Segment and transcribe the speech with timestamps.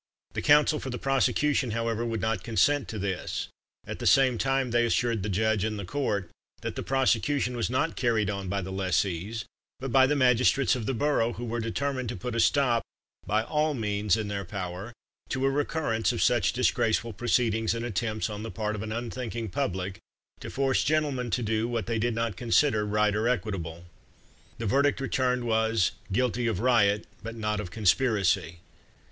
[0.33, 3.49] The council for the prosecution, however, would not consent to this;
[3.85, 6.31] at the same time they assured the judge and the court,
[6.61, 9.45] that the prosecution was not carried on by the lessees,
[9.79, 12.81] but by the magistrates of the borough, who were determined to put a stop,
[13.27, 14.91] by all means in their power,
[15.29, 19.49] to a recurrence of such disgraceful proceedings, and attempts on the part of an unthinking
[19.49, 19.99] public
[20.39, 23.83] to force gentlemen to do what they did not consider right or equitable.
[24.57, 28.61] The verdict returned was "guilty of riot, but not of conspiracy."